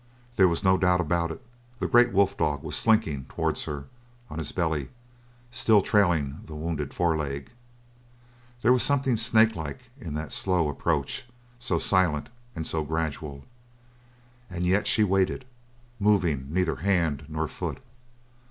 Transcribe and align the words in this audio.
There 0.35 0.47
was 0.47 0.63
no 0.63 0.79
doubt 0.79 0.99
about 0.99 1.29
it! 1.29 1.43
The 1.77 1.85
great 1.87 2.11
wolf 2.11 2.35
dog 2.35 2.63
was 2.63 2.75
slinking 2.75 3.25
towards 3.25 3.65
her 3.65 3.85
on 4.31 4.39
his 4.39 4.51
belly, 4.51 4.89
still 5.51 5.83
trailing 5.83 6.41
the 6.45 6.55
wounded 6.55 6.91
foreleg. 6.91 7.51
There 8.63 8.73
was 8.73 8.81
something 8.81 9.13
snakelike 9.15 9.91
in 9.99 10.15
that 10.15 10.33
slow 10.33 10.69
approach, 10.69 11.27
so 11.59 11.77
silent 11.77 12.29
and 12.55 12.65
so 12.65 12.83
gradual. 12.83 13.43
And 14.49 14.65
yet 14.65 14.87
she 14.87 15.03
waited, 15.03 15.45
moving 15.99 16.47
neither 16.49 16.77
hand 16.77 17.25
nor 17.29 17.47
foot. 17.47 17.77